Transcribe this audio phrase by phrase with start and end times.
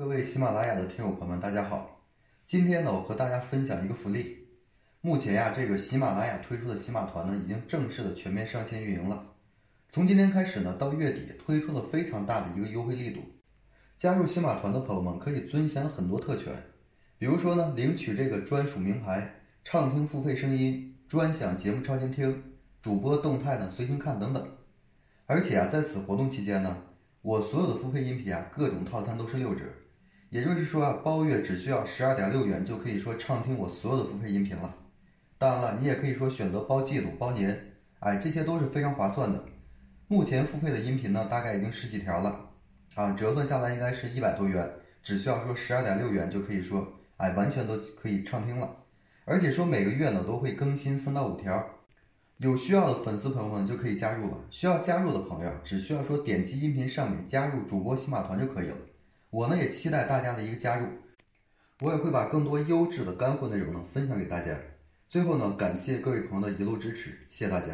[0.00, 2.00] 各位喜马拉雅的听友朋友们，大家好！
[2.46, 4.48] 今天呢，我和大家分享一个福利。
[5.02, 9.22] 目前呀，这个喜马拉雅推出的喜马团呢，已经正式的全面上线运营了。
[9.90, 13.20] 从今天开始呢，到月底推出了非常大的一个优惠力度。
[13.98, 16.50] 加入喜马团的朋友们可以尊享很多特权，
[17.18, 22.42] 比如说呢，领取这个专属名牌、畅听付费声音、专享节目超前听、
[22.80, 24.48] 主播动态呢随心看等等。
[25.26, 26.84] 而且啊，在此活动期间呢，
[27.20, 29.66] 我所有的付费音频啊，各种套餐都是六折。
[30.30, 34.72] 也就是说啊，包月只需要十二点六元就可以说畅听我所有的付费音频了。
[35.38, 39.44] 当然了，你也可以说选择包季度、包年，哎，这些都是非常划算的。
[40.06, 42.48] 目前付费的音频呢，大概已经十几条了，
[42.94, 44.70] 啊，折算下来应该是一百多元，
[45.02, 46.86] 只需要说十二点六元就可以说，
[47.16, 48.76] 哎，完全都可以畅听了。
[49.24, 51.64] 而且说每个月呢都会更新三到五条，
[52.36, 54.38] 有需要的粉丝朋友们就可以加入了。
[54.48, 58.76] 需要加入的朋友只需要说点击音频上面加入主播喜马团就可以了。
[59.30, 60.86] 我呢也期待大家的一个加入，
[61.80, 64.56] 我也会把更多优质的干货内容呢分享给大家。
[65.08, 67.72] 最后呢，感谢各位朋友的一路支持，谢谢大家。